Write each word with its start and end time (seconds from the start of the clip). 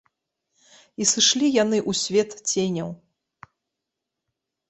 І 1.03 1.05
сышлі 1.11 1.47
яны 1.63 1.77
ў 1.89 1.99
свет 2.03 2.29
ценяў. 2.53 2.89